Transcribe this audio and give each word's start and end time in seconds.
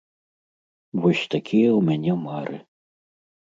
Вось 1.03 1.21
такія 1.35 1.69
ў 1.73 1.81
мяне 1.93 2.19
мары. 2.25 2.57